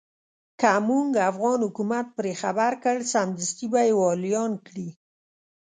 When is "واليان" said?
4.01-4.51